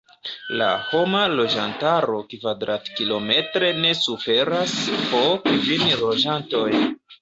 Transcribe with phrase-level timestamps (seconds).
[0.61, 4.77] La homa loĝantaro kvadrat-kilometre ne superas
[5.15, 6.69] po kvin loĝantoj.